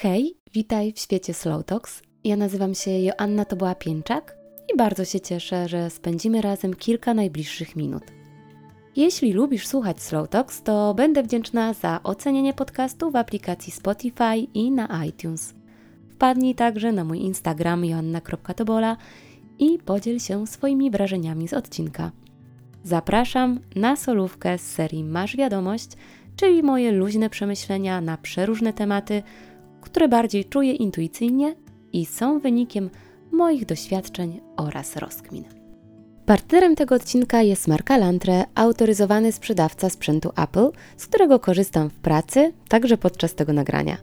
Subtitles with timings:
[0.00, 2.02] Hej, witaj w świecie Slow Talks.
[2.24, 4.36] Ja nazywam się Joanna Toboła Pięczak
[4.74, 8.02] i bardzo się cieszę, że spędzimy razem kilka najbliższych minut.
[8.96, 14.70] Jeśli lubisz słuchać Slow Talks, to będę wdzięczna za ocenienie podcastu w aplikacji Spotify i
[14.70, 15.54] na iTunes.
[16.08, 18.96] Wpadnij także na mój Instagram joanna.tobola
[19.58, 22.10] i podziel się swoimi wrażeniami z odcinka.
[22.84, 25.90] Zapraszam na solówkę z serii Masz Wiadomość,
[26.36, 29.22] czyli moje luźne przemyślenia na przeróżne tematy,
[29.80, 31.54] które bardziej czuję intuicyjnie
[31.92, 32.90] i są wynikiem
[33.32, 35.44] moich doświadczeń oraz rozkmin.
[36.26, 42.52] Partnerem tego odcinka jest marka Lantre, autoryzowany sprzedawca sprzętu Apple, z którego korzystam w pracy,
[42.68, 43.96] także podczas tego nagrania.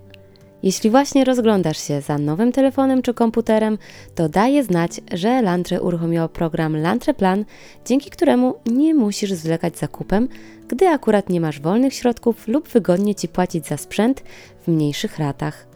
[0.65, 3.77] Jeśli właśnie rozglądasz się za nowym telefonem czy komputerem,
[4.15, 7.45] to daje znać, że Lantre uruchomiło program Lantre Plan,
[7.85, 10.29] dzięki któremu nie musisz zwlekać zakupem,
[10.67, 14.23] gdy akurat nie masz wolnych środków lub wygodnie Ci płacić za sprzęt
[14.61, 15.67] w mniejszych ratach.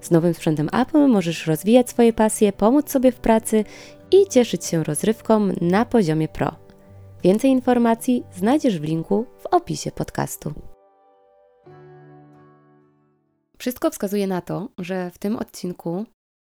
[0.00, 3.64] Z nowym sprzętem Apple możesz rozwijać swoje pasje, pomóc sobie w pracy
[4.10, 6.52] i cieszyć się rozrywką na poziomie pro.
[7.22, 10.75] Więcej informacji znajdziesz w linku w opisie podcastu.
[13.58, 16.06] Wszystko wskazuje na to, że w tym odcinku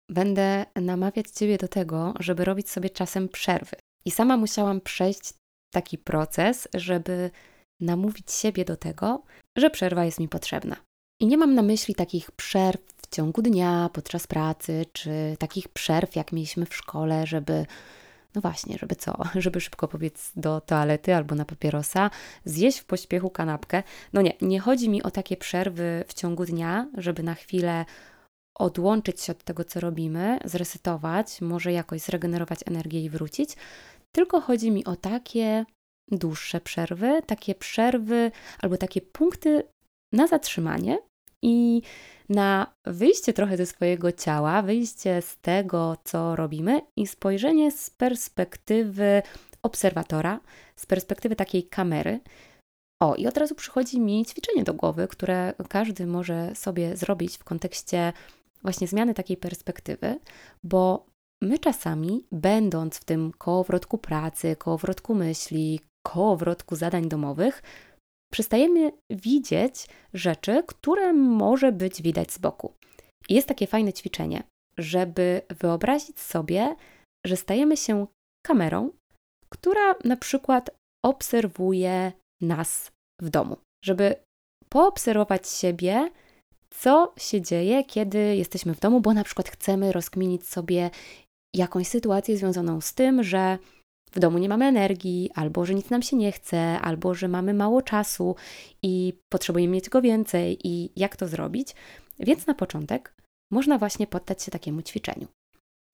[0.10, 3.76] będę namawiać Ciebie do tego, żeby robić sobie czasem przerwy.
[4.06, 5.34] I sama musiałam przejść
[5.74, 7.32] taki proces, żeby
[7.80, 9.24] namówić siebie do tego,
[9.56, 10.76] że przerwa jest mi potrzebna.
[11.22, 16.16] I nie mam na myśli takich przerw w ciągu dnia, podczas pracy, czy takich przerw,
[16.16, 17.66] jak mieliśmy w szkole, żeby
[18.36, 19.18] no właśnie, żeby co?
[19.36, 22.10] Żeby szybko pobiec do toalety albo na papierosa,
[22.46, 23.84] zjeść w pośpiechu kanapkę.
[24.14, 27.86] No nie, nie chodzi mi o takie przerwy w ciągu dnia, żeby na chwilę
[28.56, 33.50] odłączyć się od tego, co robimy, zresetować, może jakoś zregenerować energię i wrócić,
[34.12, 35.66] tylko chodzi mi o takie
[36.12, 39.64] dłuższe przerwy, takie przerwy albo takie punkty
[40.14, 40.98] na zatrzymanie
[41.46, 41.82] i
[42.30, 49.22] na wyjście trochę ze swojego ciała, wyjście z tego, co robimy i spojrzenie z perspektywy
[49.64, 50.40] obserwatora,
[50.76, 52.20] z perspektywy takiej kamery.
[53.02, 57.44] O, i od razu przychodzi mi ćwiczenie do głowy, które każdy może sobie zrobić w
[57.44, 58.14] kontekście
[58.62, 60.20] właśnie zmiany takiej perspektywy,
[60.64, 61.06] bo
[61.44, 67.64] my czasami, będąc w tym kołowrotku pracy, kołowrotku myśli, kołowrotku zadań domowych,
[68.34, 72.74] przestajemy widzieć rzeczy, które może być widać z boku.
[73.30, 74.44] Jest takie fajne ćwiczenie,
[74.78, 76.76] żeby wyobrazić sobie,
[77.26, 78.08] że stajemy się
[78.46, 78.90] kamerą,
[79.50, 80.70] która na przykład
[81.06, 82.92] obserwuje nas
[83.22, 84.16] w domu, żeby
[84.70, 86.10] poobserwować siebie,
[86.70, 90.90] co się dzieje, kiedy jesteśmy w domu, bo na przykład chcemy rozkminić sobie
[91.56, 93.58] jakąś sytuację związaną z tym, że
[94.12, 97.54] w domu nie mamy energii, albo że nic nam się nie chce, albo że mamy
[97.54, 98.36] mało czasu
[98.84, 101.76] i potrzebujemy mieć go więcej, i jak to zrobić.
[102.20, 103.16] Więc na początek
[103.52, 105.28] można właśnie poddać się takiemu ćwiczeniu.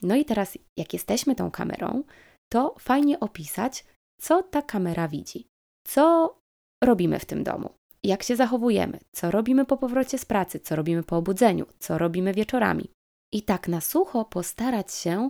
[0.01, 2.03] No i teraz, jak jesteśmy tą kamerą,
[2.51, 3.85] to fajnie opisać,
[4.21, 5.47] co ta kamera widzi,
[5.87, 6.35] co
[6.83, 7.69] robimy w tym domu,
[8.03, 12.33] jak się zachowujemy, co robimy po powrocie z pracy, co robimy po obudzeniu, co robimy
[12.33, 12.89] wieczorami.
[13.33, 15.29] I tak na sucho postarać się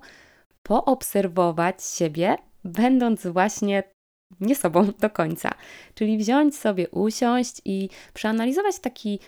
[0.63, 3.83] poobserwować siebie będąc właśnie
[4.39, 5.51] nie sobą do końca.
[5.93, 9.19] Czyli wziąć sobie, usiąść i przeanalizować taki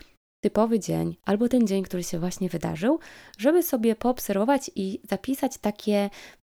[0.44, 3.00] typowy dzień albo ten dzień, który się właśnie wydarzył,
[3.38, 6.10] żeby sobie poobserwować i zapisać takie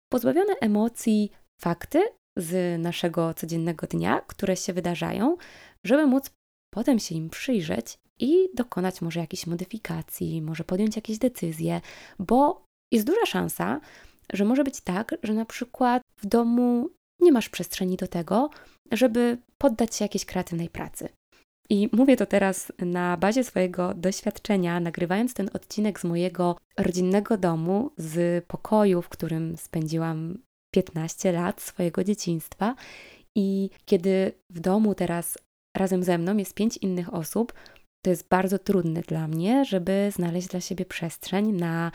[0.09, 1.31] pozbawione emocji
[1.61, 2.03] fakty
[2.37, 5.37] z naszego codziennego dnia, które się wydarzają,
[5.83, 6.31] żeby móc
[6.73, 11.81] potem się im przyjrzeć i dokonać może jakichś modyfikacji, może podjąć jakieś decyzje,
[12.19, 13.79] bo jest duża szansa,
[14.33, 16.89] że może być tak, że na przykład w domu
[17.19, 18.49] nie masz przestrzeni do tego,
[18.91, 21.09] żeby poddać się jakiejś kreatywnej pracy.
[21.69, 27.91] I mówię to teraz na bazie swojego doświadczenia, nagrywając ten odcinek z mojego rodzinnego domu,
[27.97, 30.37] z pokoju, w którym spędziłam
[30.73, 32.75] 15 lat swojego dzieciństwa.
[33.35, 35.37] I kiedy w domu teraz
[35.77, 37.53] razem ze mną jest pięć innych osób,
[38.05, 41.91] to jest bardzo trudne dla mnie, żeby znaleźć dla siebie przestrzeń na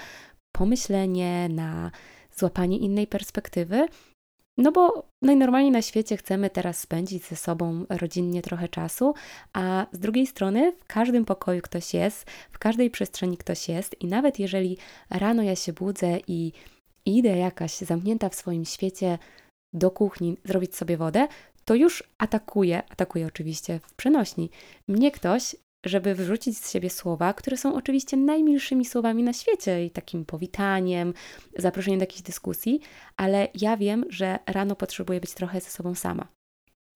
[0.53, 1.91] pomyślenie, na
[2.37, 3.87] złapanie innej perspektywy.
[4.59, 9.15] No bo najnormalniej na świecie chcemy teraz spędzić ze sobą rodzinnie trochę czasu,
[9.53, 14.07] a z drugiej strony w każdym pokoju ktoś jest, w każdej przestrzeni ktoś jest i
[14.07, 14.79] nawet jeżeli
[15.11, 16.53] rano ja się budzę i
[17.07, 19.19] idę jakaś zamknięta w swoim świecie
[19.73, 21.29] do kuchni zrobić sobie wodę,
[21.65, 24.51] to już atakuje, atakuje oczywiście w przenośni,
[24.89, 29.91] mnie ktoś żeby wyrzucić z siebie słowa, które są oczywiście najmilszymi słowami na świecie i
[29.91, 31.15] takim powitaniem,
[31.59, 32.81] zaproszeniem do jakiejś dyskusji,
[33.17, 36.40] ale ja wiem, że rano potrzebuję być trochę ze sobą sama.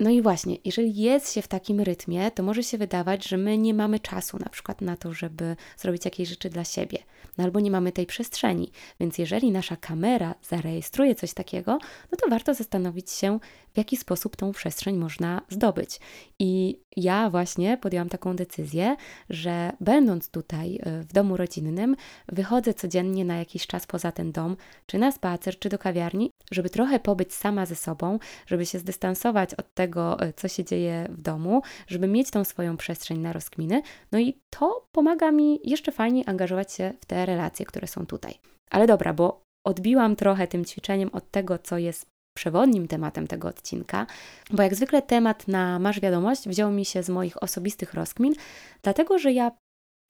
[0.01, 3.59] No i właśnie, jeżeli jest się w takim rytmie, to może się wydawać, że my
[3.59, 6.99] nie mamy czasu na przykład na to, żeby zrobić jakieś rzeczy dla siebie,
[7.39, 8.73] no albo nie mamy tej przestrzeni.
[9.01, 11.79] Więc jeżeli nasza kamera zarejestruje coś takiego,
[12.13, 13.39] no to warto zastanowić się,
[13.75, 16.01] w jaki sposób tą przestrzeń można zdobyć.
[16.39, 18.97] I ja właśnie podjęłam taką decyzję,
[19.31, 21.97] że będąc tutaj y, w domu rodzinnym,
[22.29, 24.57] wychodzę codziennie na jakiś czas poza ten dom,
[24.87, 29.55] czy na spacer, czy do kawiarni, żeby trochę pobyć sama ze sobą, żeby się zdystansować
[29.55, 29.84] od tego,
[30.23, 33.83] y, co się dzieje w domu, żeby mieć tą swoją przestrzeń na rozkminy.
[34.13, 38.35] No i to pomaga mi jeszcze fajniej angażować się w te relacje, które są tutaj.
[38.71, 44.07] Ale dobra, bo odbiłam trochę tym ćwiczeniem od tego, co jest przewodnim tematem tego odcinka,
[44.51, 48.35] bo jak zwykle temat na Masz Wiadomość wziął mi się z moich osobistych rozkmin,
[48.83, 49.51] dlatego że ja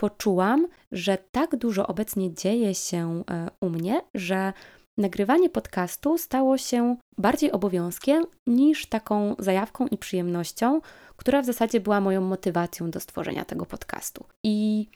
[0.01, 4.53] poczułam, że tak dużo obecnie dzieje się e, u mnie, że
[4.99, 10.81] nagrywanie podcastu stało się bardziej obowiązkiem niż taką zajawką i przyjemnością,
[11.17, 14.25] która w zasadzie była moją motywacją do stworzenia tego podcastu.
[14.45, 14.87] I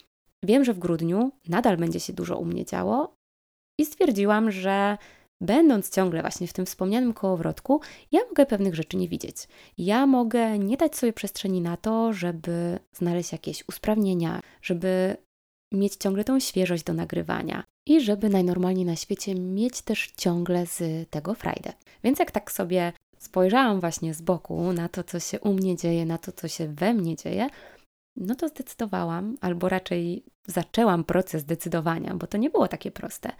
[0.43, 3.15] wiem, że w grudniu nadal będzie się dużo u mnie działo
[3.79, 4.97] i stwierdziłam, że
[5.41, 7.81] będąc ciągle właśnie w tym wspomnianym kołowrotku,
[8.11, 9.35] ja mogę pewnych rzeczy nie widzieć.
[9.77, 15.17] Ja mogę nie dać sobie przestrzeni na to, żeby znaleźć jakieś usprawnienia, żeby
[15.73, 21.09] mieć ciągle tą świeżość do nagrywania i żeby najnormalniej na świecie mieć też ciągle z
[21.09, 21.73] tego frajdę.
[22.03, 26.05] Więc jak tak sobie spojrzałam właśnie z boku na to, co się u mnie dzieje,
[26.05, 27.49] na to, co się we mnie dzieje,
[28.15, 33.31] no to zdecydowałam, albo raczej zaczęłam proces decydowania, bo to nie było takie proste,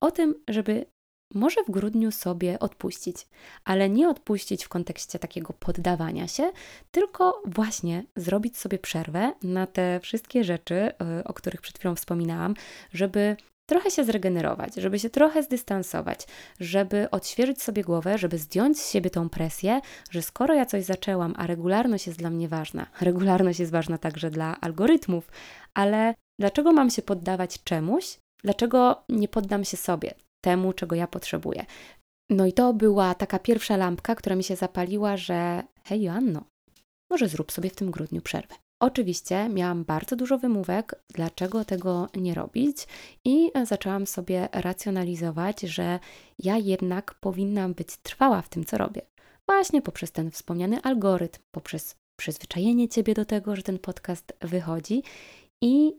[0.00, 0.86] o tym, żeby
[1.34, 3.26] może w grudniu sobie odpuścić,
[3.64, 6.52] ale nie odpuścić w kontekście takiego poddawania się,
[6.90, 12.54] tylko właśnie zrobić sobie przerwę na te wszystkie rzeczy, y, o których przed chwilą wspominałam,
[12.92, 13.36] żeby
[13.68, 16.26] trochę się zregenerować, żeby się trochę zdystansować,
[16.60, 21.34] żeby odświeżyć sobie głowę, żeby zdjąć z siebie tą presję, że skoro ja coś zaczęłam,
[21.36, 25.30] a regularność jest dla mnie ważna, regularność jest ważna także dla algorytmów,
[25.74, 30.14] ale dlaczego mam się poddawać czemuś, dlaczego nie poddam się sobie?
[30.40, 31.66] Temu, czego ja potrzebuję.
[32.30, 36.44] No i to była taka pierwsza lampka, która mi się zapaliła, że hej Joanno,
[37.10, 38.54] może zrób sobie w tym grudniu przerwę.
[38.82, 42.86] Oczywiście miałam bardzo dużo wymówek, dlaczego tego nie robić,
[43.24, 45.98] i zaczęłam sobie racjonalizować, że
[46.38, 49.02] ja jednak powinnam być trwała w tym, co robię.
[49.46, 55.02] Właśnie poprzez ten wspomniany algorytm, poprzez przyzwyczajenie ciebie do tego, że ten podcast wychodzi
[55.62, 55.92] i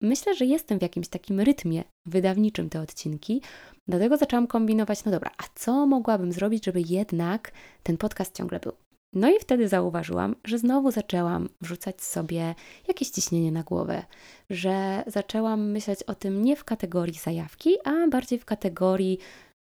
[0.00, 3.42] myślę, że jestem w jakimś takim rytmie wydawniczym te odcinki,
[3.88, 7.52] dlatego zaczęłam kombinować, no dobra, a co mogłabym zrobić, żeby jednak
[7.82, 8.72] ten podcast ciągle był?
[9.12, 12.54] No i wtedy zauważyłam, że znowu zaczęłam wrzucać sobie
[12.88, 14.04] jakieś ciśnienie na głowę,
[14.50, 19.18] że zaczęłam myśleć o tym nie w kategorii zajawki, a bardziej w kategorii,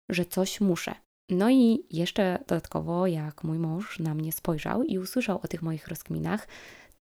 [0.09, 0.95] że coś muszę.
[1.29, 5.87] No i jeszcze dodatkowo, jak mój mąż na mnie spojrzał i usłyszał o tych moich
[5.87, 6.47] rozkminach,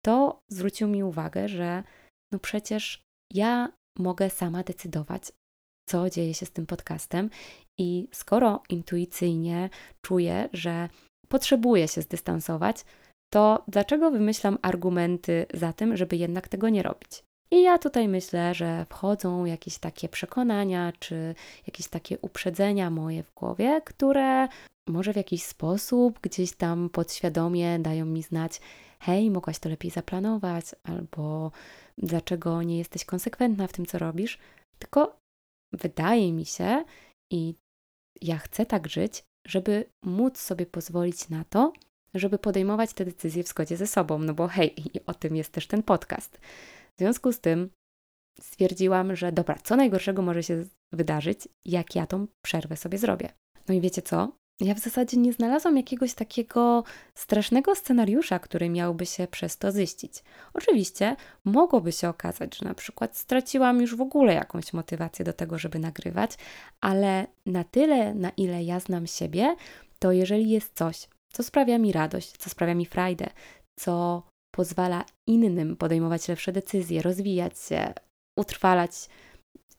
[0.02, 1.82] to zwrócił mi uwagę, że
[2.32, 5.32] no przecież ja mogę sama decydować,
[5.88, 7.30] co dzieje się z tym podcastem,
[7.78, 9.70] i skoro intuicyjnie
[10.02, 10.88] czuję, że
[11.28, 12.84] potrzebuję się zdystansować,
[13.32, 17.22] to dlaczego wymyślam argumenty za tym, żeby jednak tego nie robić?
[17.50, 21.34] I ja tutaj myślę, że wchodzą jakieś takie przekonania, czy
[21.66, 24.48] jakieś takie uprzedzenia moje w głowie, które
[24.88, 28.60] może w jakiś sposób gdzieś tam podświadomie dają mi znać,
[29.00, 31.50] hej, mogłaś to lepiej zaplanować, albo
[31.98, 34.38] dlaczego nie jesteś konsekwentna w tym, co robisz,
[34.78, 35.20] tylko
[35.72, 36.84] wydaje mi się
[37.32, 37.54] i
[38.22, 41.72] ja chcę tak żyć, żeby móc sobie pozwolić na to,
[42.14, 44.74] żeby podejmować te decyzje w zgodzie ze sobą, no bo hej,
[45.06, 46.38] o tym jest też ten podcast.
[46.96, 47.70] W związku z tym
[48.40, 53.32] stwierdziłam, że dobra, co najgorszego może się wydarzyć, jak ja tą przerwę sobie zrobię.
[53.68, 54.32] No i wiecie co?
[54.60, 56.84] Ja w zasadzie nie znalazłam jakiegoś takiego
[57.14, 60.22] strasznego scenariusza, który miałby się przez to ziścić.
[60.54, 65.58] Oczywiście mogłoby się okazać, że na przykład straciłam już w ogóle jakąś motywację do tego,
[65.58, 66.30] żeby nagrywać,
[66.80, 69.56] ale na tyle, na ile ja znam siebie,
[69.98, 73.26] to jeżeli jest coś, co sprawia mi radość, co sprawia mi frajdę,
[73.78, 77.92] co pozwala innym podejmować lepsze decyzje, rozwijać się,
[78.36, 79.08] utrwalać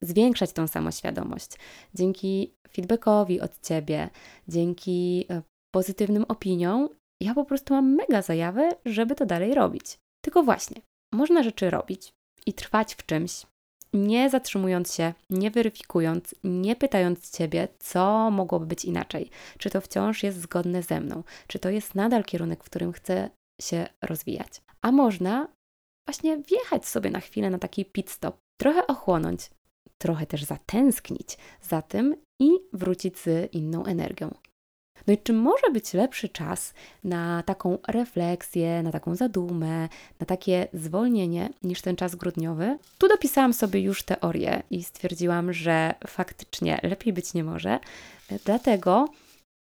[0.01, 1.51] zwiększać tą samoświadomość.
[1.93, 4.09] Dzięki feedbackowi od ciebie,
[4.47, 5.41] dzięki e,
[5.75, 6.89] pozytywnym opiniom,
[7.21, 9.97] ja po prostu mam mega zajawę, żeby to dalej robić.
[10.25, 10.81] Tylko właśnie,
[11.13, 12.13] można rzeczy robić
[12.45, 13.45] i trwać w czymś,
[13.93, 20.23] nie zatrzymując się, nie weryfikując, nie pytając ciebie, co mogłoby być inaczej, czy to wciąż
[20.23, 23.29] jest zgodne ze mną, czy to jest nadal kierunek, w którym chcę
[23.61, 24.61] się rozwijać.
[24.81, 25.47] A można
[26.07, 29.49] właśnie wjechać sobie na chwilę na taki pit stop, trochę ochłonąć,
[29.97, 34.33] trochę też zatęsknić za tym i wrócić z inną energią.
[35.07, 36.73] No i czy może być lepszy czas
[37.03, 39.89] na taką refleksję, na taką zadumę,
[40.19, 42.77] na takie zwolnienie niż ten czas grudniowy?
[42.97, 47.79] Tu dopisałam sobie już teorię i stwierdziłam, że faktycznie lepiej być nie może.
[48.45, 49.09] Dlatego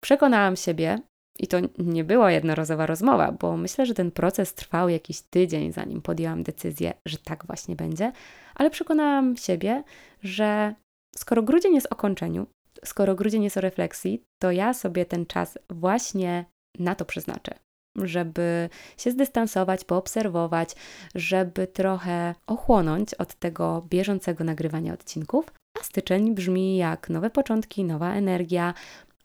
[0.03, 0.99] przekonałam siebie,
[1.39, 6.03] i to nie była jednorazowa rozmowa, bo myślę, że ten proces trwał jakiś tydzień, zanim
[6.03, 8.12] podjęłam decyzję, że tak właśnie będzie,
[8.55, 9.83] ale przekonałam siebie,
[10.23, 10.75] że
[11.17, 12.47] skoro grudzień jest o kończeniu,
[12.85, 16.45] skoro grudzień jest o refleksji, to ja sobie ten czas właśnie
[16.79, 17.55] na to przeznaczę.
[17.97, 20.75] Żeby się zdystansować, poobserwować,
[21.15, 25.53] żeby trochę ochłonąć od tego bieżącego nagrywania odcinków.
[25.81, 28.75] A styczeń brzmi jak nowe początki, nowa energia,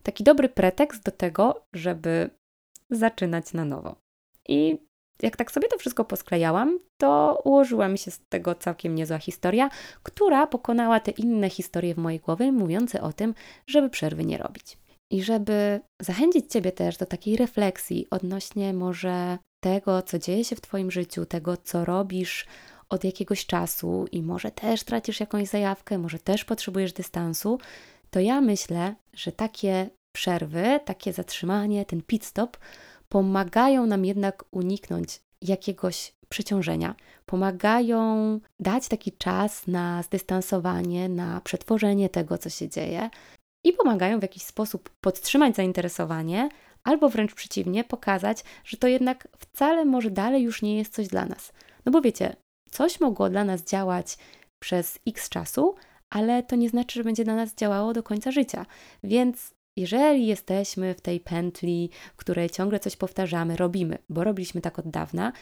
[0.08, 2.30] taki dobry pretekst do tego, żeby
[2.90, 3.96] zaczynać na nowo.
[4.48, 4.78] I
[5.22, 9.70] jak tak sobie to wszystko posklejałam, to ułożyła mi się z tego całkiem niezła historia,
[10.02, 13.34] która pokonała te inne historie w mojej głowie, mówiące o tym,
[13.66, 14.78] żeby przerwy nie robić.
[15.10, 20.60] I żeby zachęcić Ciebie też do takiej refleksji odnośnie może tego, co dzieje się w
[20.60, 22.46] Twoim życiu, tego, co robisz
[22.88, 27.58] od jakiegoś czasu i może też tracisz jakąś zajawkę, może też potrzebujesz dystansu,
[28.10, 32.56] to ja myślę, że takie przerwy, takie zatrzymanie, ten pit stop
[33.08, 36.94] pomagają nam jednak uniknąć jakiegoś przeciążenia,
[37.26, 43.10] pomagają dać taki czas na zdystansowanie, na przetworzenie tego, co się dzieje
[43.64, 46.48] i pomagają w jakiś sposób podtrzymać zainteresowanie,
[46.84, 51.26] albo wręcz przeciwnie, pokazać, że to jednak wcale może dalej już nie jest coś dla
[51.26, 51.52] nas.
[51.84, 52.36] No bo wiecie,
[52.70, 54.18] coś mogło dla nas działać
[54.58, 55.74] przez x czasu,
[56.10, 58.66] ale to nie znaczy, że będzie dla nas działało do końca życia.
[59.04, 64.78] Więc jeżeli jesteśmy w tej pętli, w której ciągle coś powtarzamy, robimy, bo robiliśmy tak
[64.78, 65.32] od dawna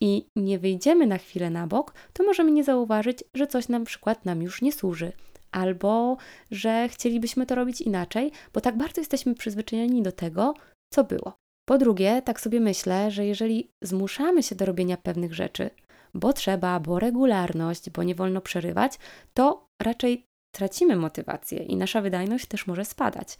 [0.00, 4.24] i nie wyjdziemy na chwilę na bok, to możemy nie zauważyć, że coś na przykład
[4.24, 5.12] nam już nie służy.
[5.52, 6.16] Albo
[6.50, 10.54] że chcielibyśmy to robić inaczej, bo tak bardzo jesteśmy przyzwyczajeni do tego,
[10.94, 11.32] co było.
[11.68, 15.70] Po drugie, tak sobie myślę, że jeżeli zmuszamy się do robienia pewnych rzeczy,
[16.14, 18.98] bo trzeba, bo regularność, bo nie wolno przerywać,
[19.34, 23.38] to raczej tracimy motywację i nasza wydajność też może spadać.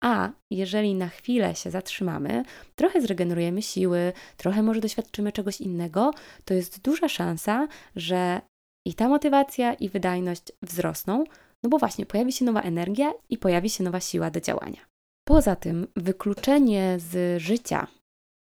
[0.00, 2.42] A jeżeli na chwilę się zatrzymamy,
[2.74, 6.10] trochę zregenerujemy siły, trochę może doświadczymy czegoś innego,
[6.44, 8.40] to jest duża szansa, że
[8.86, 11.24] i ta motywacja, i wydajność wzrosną,
[11.62, 14.80] no bo właśnie pojawi się nowa energia i pojawi się nowa siła do działania.
[15.24, 17.86] Poza tym, wykluczenie z życia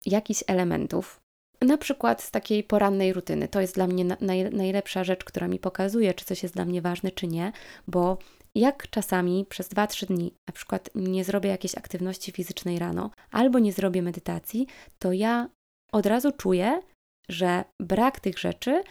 [0.05, 1.21] jakichś elementów,
[1.61, 5.59] na przykład z takiej porannej rutyny, to jest dla mnie naj, najlepsza rzecz, która mi
[5.59, 7.51] pokazuje, czy coś jest dla mnie ważne, czy nie,
[7.87, 8.17] bo
[8.55, 13.73] jak czasami przez 2-3 dni na przykład nie zrobię jakiejś aktywności fizycznej rano albo nie
[13.73, 14.67] zrobię medytacji,
[14.99, 15.49] to ja
[15.91, 16.81] od razu czuję,
[17.29, 18.83] że brak tych rzeczy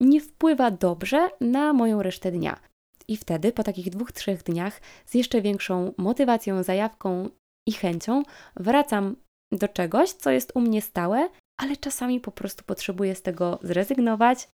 [0.00, 2.60] nie wpływa dobrze na moją resztę dnia.
[3.08, 7.28] I wtedy, po takich dwóch, trzech dniach, z jeszcze większą motywacją, zajawką
[7.68, 8.22] i chęcią,
[8.56, 9.16] wracam
[9.52, 11.28] do czegoś, co jest u mnie stałe,
[11.60, 14.48] ale czasami po prostu potrzebuję z tego zrezygnować,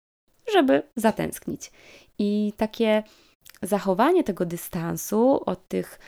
[0.53, 1.71] żeby zatęsknić.
[2.19, 3.03] I takie
[3.63, 5.99] zachowanie tego dystansu od tych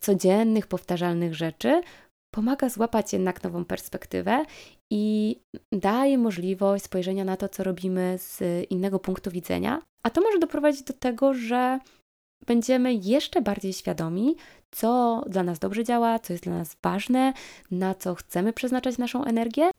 [0.00, 1.82] codziennych, powtarzalnych rzeczy
[2.30, 4.44] pomaga złapać jednak nową perspektywę
[4.90, 5.36] i
[5.72, 9.82] daje możliwość spojrzenia na to, co robimy z innego punktu widzenia.
[10.02, 11.78] A to może doprowadzić do tego, że
[12.46, 14.36] będziemy jeszcze bardziej świadomi,
[14.70, 17.32] co dla nas dobrze działa, co jest dla nas ważne,
[17.70, 19.70] na co chcemy przeznaczać naszą energię,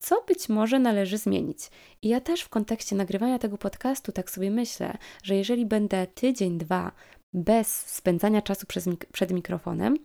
[0.00, 1.58] co być może należy zmienić.
[2.02, 6.58] I ja też w kontekście nagrywania tego podcastu tak sobie myślę, że jeżeli będę tydzień,
[6.58, 6.92] dwa
[7.32, 9.96] bez spędzania czasu mik przed mikrofonem,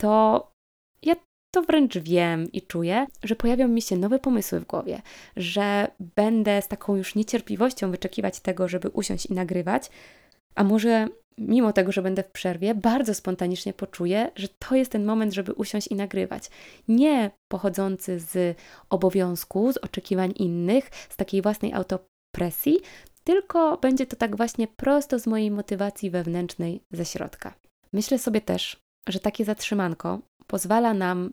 [0.00, 0.52] to
[1.02, 1.14] ja
[1.54, 5.02] to wręcz wiem i czuję, że pojawią mi się nowe pomysły w głowie,
[5.36, 9.90] że będę z taką już niecierpliwością wyczekiwać tego, żeby usiąść i nagrywać,
[10.54, 11.08] a może
[11.38, 15.52] mimo tego, że będę w przerwie, bardzo spontanicznie poczuję, że to jest ten moment, żeby
[15.52, 16.50] usiąść i nagrywać.
[16.88, 18.58] Nie pochodzący z
[18.90, 22.78] obowiązku, z oczekiwań innych, z takiej własnej autopresji,
[23.24, 27.54] tylko będzie to tak właśnie prosto z mojej motywacji wewnętrznej ze środka.
[27.92, 28.76] Myślę sobie też,
[29.08, 31.32] że takie zatrzymanko pozwala nam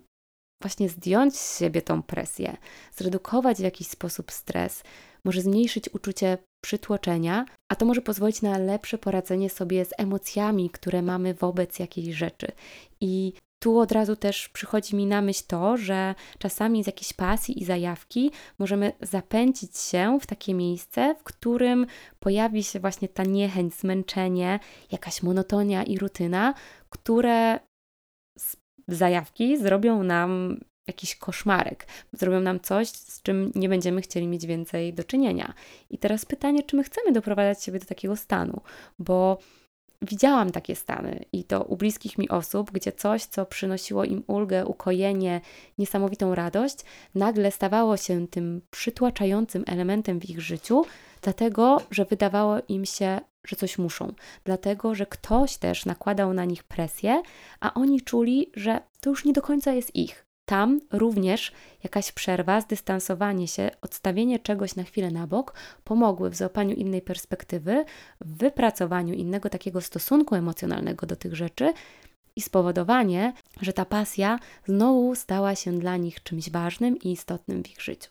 [0.61, 2.57] właśnie zdjąć z siebie tą presję,
[2.91, 4.83] zredukować w jakiś sposób stres,
[5.25, 11.01] może zmniejszyć uczucie przytłoczenia, a to może pozwolić na lepsze poradzenie sobie z emocjami, które
[11.01, 12.51] mamy wobec jakiejś rzeczy.
[13.01, 17.61] I tu od razu też przychodzi mi na myśl to, że czasami z jakiejś pasji
[17.61, 21.85] i zajawki możemy zapędzić się w takie miejsce, w którym
[22.19, 24.59] pojawi się właśnie ta niechęć, zmęczenie,
[24.91, 26.53] jakaś monotonia i rutyna,
[26.89, 27.59] które
[28.37, 30.59] z zajawki zrobią nam
[30.89, 35.53] jakiś koszmarek, zrobią nam coś, z czym nie będziemy chcieli mieć więcej do czynienia.
[35.89, 38.61] I teraz pytanie, czy my chcemy doprowadzać siebie do takiego stanu,
[38.99, 39.37] bo
[40.01, 44.65] widziałam takie stany i to u bliskich mi osób, gdzie coś, co przynosiło im ulgę,
[44.65, 45.41] ukojenie,
[45.77, 46.77] niesamowitą radość,
[47.15, 50.85] nagle stawało się tym przytłaczającym elementem w ich życiu,
[51.21, 56.63] dlatego że wydawało im się, że coś muszą, dlatego że ktoś też nakładał na nich
[56.63, 57.21] presję,
[57.59, 60.28] a oni czuli, że to już nie do końca jest ich.
[60.49, 61.51] Tam również
[61.83, 65.53] jakaś przerwa, zdystansowanie się, odstawienie czegoś na chwilę na bok
[65.83, 67.85] pomogły w złapaniu innej perspektywy,
[68.21, 71.73] w wypracowaniu innego takiego stosunku emocjonalnego do tych rzeczy
[72.35, 77.69] i spowodowanie, że ta pasja znowu stała się dla nich czymś ważnym i istotnym w
[77.69, 78.09] ich życiu.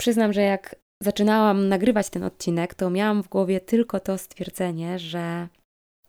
[0.00, 5.48] Przyznam, że jak zaczynałam nagrywać ten odcinek, to miałam w głowie tylko to stwierdzenie, że,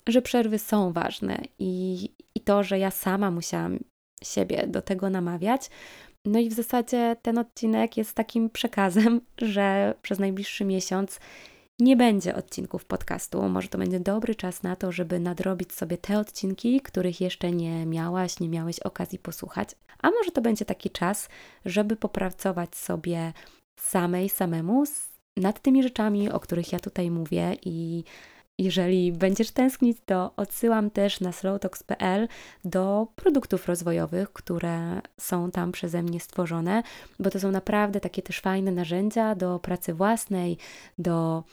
[0.08, 3.80] że przerwy są ważne i, i to, że ja sama musiałam
[4.24, 5.70] siebie do tego namawiać.
[6.26, 11.20] No i w zasadzie ten odcinek jest takim przekazem, że przez najbliższy miesiąc
[11.80, 13.50] nie będzie odcinków podcastu.
[13.50, 17.86] Może to będzie dobry czas na to, żeby nadrobić sobie te odcinki, których jeszcze nie
[17.86, 19.70] miałaś, nie miałeś okazji posłuchać.
[20.02, 21.30] A może to będzie taki czas,
[21.66, 23.34] żeby popracować sobie
[23.76, 24.84] samej, samemu
[25.38, 28.04] nad tymi rzeczami, o których ja tutaj mówię i
[28.58, 32.28] jeżeli będziesz tęsknić, to odsyłam też na slowtalks.pl
[32.66, 36.84] do produktów rozwojowych, które są tam przeze mnie stworzone,
[37.20, 40.58] bo to są naprawdę takie też fajne narzędzia do pracy własnej,
[40.98, 41.44] do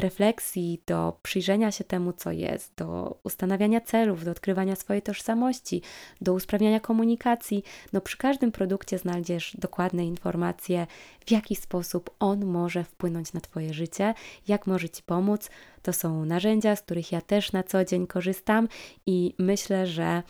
[0.00, 5.82] refleksji, do przyjrzenia się temu, co jest, do ustanawiania celów, do odkrywania swojej tożsamości,
[6.20, 7.62] do usprawniania komunikacji.
[7.92, 10.86] No, przy każdym produkcie znajdziesz dokładne informacje,
[11.26, 14.14] w jaki sposób on może wpłynąć na Twoje życie,
[14.48, 15.50] jak może Ci pomóc.
[15.82, 18.68] To są narzędzia, z których ja też na co dzień korzystam
[19.06, 20.22] i myślę, że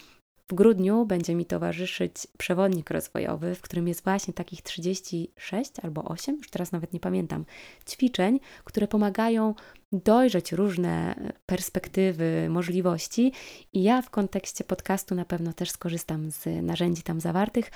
[0.48, 6.36] w grudniu będzie mi towarzyszyć przewodnik rozwojowy, w którym jest właśnie takich 36 albo 8,
[6.36, 7.44] już teraz nawet nie pamiętam,
[7.88, 9.54] ćwiczeń, które pomagają
[9.92, 11.14] dojrzeć różne
[11.46, 13.32] perspektywy, możliwości.
[13.72, 17.70] I ja w kontekście podcastu na pewno też skorzystam z narzędzi tam zawartych,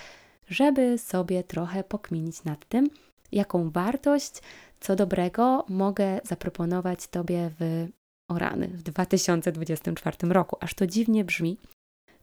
[0.49, 2.91] żeby sobie trochę pokminić nad tym,
[3.33, 4.33] jaką wartość,
[4.81, 7.89] co dobrego mogę zaproponować Tobie w
[8.29, 10.57] o rany, w 2024 roku.
[10.61, 11.59] Aż to dziwnie brzmi,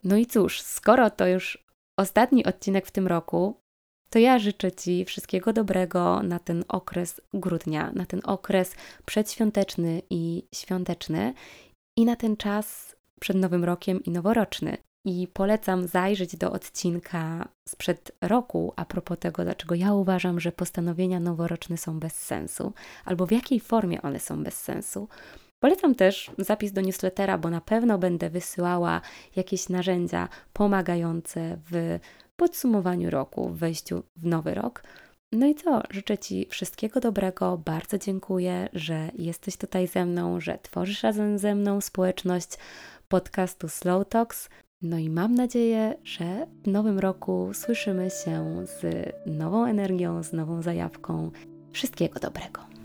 [0.04, 1.66] no i cóż, skoro to już
[2.00, 3.60] ostatni odcinek w tym roku,
[4.10, 10.48] to ja życzę Ci wszystkiego dobrego na ten okres grudnia, na ten okres przedświąteczny i
[10.56, 11.34] świąteczny
[11.98, 14.78] i na ten czas przed Nowym Rokiem i noworoczny.
[15.06, 21.20] I polecam zajrzeć do odcinka sprzed roku a propos tego, dlaczego ja uważam, że postanowienia
[21.20, 22.74] noworoczne są bez sensu,
[23.06, 25.08] albo w jakiej formie one są bez sensu.
[25.60, 29.02] Polecam też zapis do newslettera, bo na pewno będę wysyłała
[29.36, 32.00] jakieś narzędzia pomagające w
[32.36, 34.84] podsumowaniu roku, w wejściu w nowy rok.
[35.32, 35.82] No i co?
[35.90, 37.58] Życzę Ci wszystkiego dobrego.
[37.58, 42.50] Bardzo dziękuję, że jesteś tutaj ze mną, że tworzysz razem ze mną społeczność
[43.08, 44.50] podcastu Slow Talks.
[44.82, 48.86] No i mam nadzieję, że w nowym roku słyszymy się z
[49.26, 51.32] nową energią, z nową zajawką.
[51.72, 52.77] Wszystkiego dobrego.